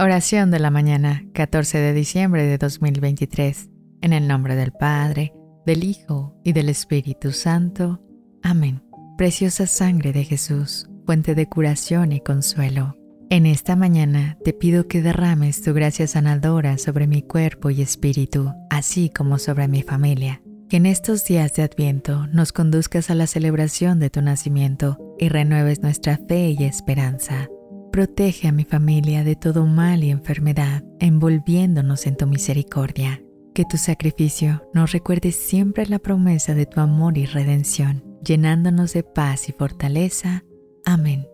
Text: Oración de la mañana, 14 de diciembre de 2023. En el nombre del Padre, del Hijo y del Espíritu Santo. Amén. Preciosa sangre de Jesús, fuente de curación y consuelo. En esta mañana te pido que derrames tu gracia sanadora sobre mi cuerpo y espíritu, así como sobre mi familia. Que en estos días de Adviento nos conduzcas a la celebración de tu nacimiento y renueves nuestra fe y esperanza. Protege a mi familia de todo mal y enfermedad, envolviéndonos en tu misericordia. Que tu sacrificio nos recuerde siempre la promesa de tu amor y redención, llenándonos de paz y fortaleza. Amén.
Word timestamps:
Oración 0.00 0.50
de 0.50 0.58
la 0.58 0.70
mañana, 0.70 1.24
14 1.34 1.78
de 1.78 1.92
diciembre 1.92 2.44
de 2.44 2.58
2023. 2.58 3.70
En 4.02 4.12
el 4.12 4.26
nombre 4.26 4.56
del 4.56 4.72
Padre, 4.72 5.32
del 5.64 5.84
Hijo 5.84 6.36
y 6.44 6.52
del 6.52 6.68
Espíritu 6.68 7.30
Santo. 7.32 8.02
Amén. 8.42 8.82
Preciosa 9.16 9.66
sangre 9.66 10.12
de 10.12 10.24
Jesús, 10.24 10.88
fuente 11.06 11.34
de 11.34 11.48
curación 11.48 12.12
y 12.12 12.20
consuelo. 12.20 12.96
En 13.30 13.46
esta 13.46 13.76
mañana 13.76 14.36
te 14.44 14.52
pido 14.52 14.88
que 14.88 15.00
derrames 15.00 15.62
tu 15.62 15.72
gracia 15.72 16.06
sanadora 16.06 16.76
sobre 16.76 17.06
mi 17.06 17.22
cuerpo 17.22 17.70
y 17.70 17.80
espíritu, 17.80 18.52
así 18.70 19.10
como 19.10 19.38
sobre 19.38 19.68
mi 19.68 19.82
familia. 19.82 20.42
Que 20.68 20.78
en 20.78 20.86
estos 20.86 21.24
días 21.24 21.54
de 21.54 21.62
Adviento 21.62 22.26
nos 22.26 22.52
conduzcas 22.52 23.10
a 23.10 23.14
la 23.14 23.26
celebración 23.26 24.00
de 24.00 24.10
tu 24.10 24.22
nacimiento 24.22 24.98
y 25.18 25.28
renueves 25.28 25.82
nuestra 25.82 26.18
fe 26.18 26.54
y 26.58 26.64
esperanza. 26.64 27.48
Protege 27.94 28.48
a 28.48 28.52
mi 28.52 28.64
familia 28.64 29.22
de 29.22 29.36
todo 29.36 29.66
mal 29.66 30.02
y 30.02 30.10
enfermedad, 30.10 30.82
envolviéndonos 30.98 32.08
en 32.08 32.16
tu 32.16 32.26
misericordia. 32.26 33.22
Que 33.54 33.64
tu 33.64 33.76
sacrificio 33.76 34.68
nos 34.74 34.90
recuerde 34.90 35.30
siempre 35.30 35.86
la 35.86 36.00
promesa 36.00 36.56
de 36.56 36.66
tu 36.66 36.80
amor 36.80 37.16
y 37.16 37.26
redención, 37.26 38.02
llenándonos 38.20 38.94
de 38.94 39.04
paz 39.04 39.48
y 39.48 39.52
fortaleza. 39.52 40.42
Amén. 40.84 41.28